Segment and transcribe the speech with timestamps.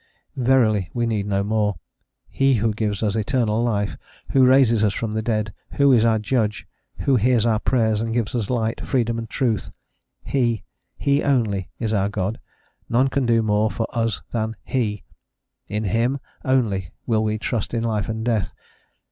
[0.35, 1.75] Verily, we need no more:
[2.27, 3.97] he who gives us eternal life,
[4.31, 6.67] who raises us from the dead, who is our judge,
[7.01, 9.69] who hears our prayers, and gives us light, freedom, and truth,
[10.23, 10.63] He,
[10.97, 12.39] He only, is our God;
[12.89, 15.03] none can do more for us than he:
[15.67, 18.55] in Him only will we trust in life and death.